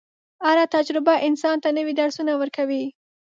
[0.45, 2.83] هره تجربه انسان ته نوي درسونه ورکوي.